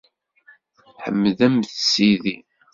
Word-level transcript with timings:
Ḥemdemt 1.03 1.71
Sidi! 1.91 2.35